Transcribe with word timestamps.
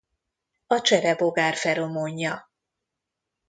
A 0.67 0.81
cserebogár 0.81 1.55
feromonja. 1.55 2.49